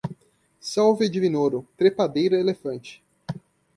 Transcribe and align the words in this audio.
salvia 0.59 1.07
divinorum, 1.07 1.63
trepadeira 1.77 2.35
elefante 2.39 3.03